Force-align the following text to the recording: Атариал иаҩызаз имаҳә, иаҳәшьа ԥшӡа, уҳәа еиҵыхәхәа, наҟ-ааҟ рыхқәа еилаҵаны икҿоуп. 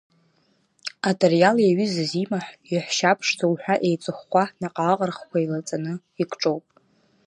Атариал 1.09 1.57
иаҩызаз 1.61 2.11
имаҳә, 2.23 2.49
иаҳәшьа 2.73 3.17
ԥшӡа, 3.17 3.45
уҳәа 3.51 3.75
еиҵыхәхәа, 3.87 4.43
наҟ-ааҟ 4.61 4.99
рыхқәа 5.07 5.37
еилаҵаны 5.39 5.93
икҿоуп. 6.21 6.65